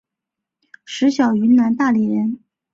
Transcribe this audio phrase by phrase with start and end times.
[0.83, 2.39] 石晓云南大理人。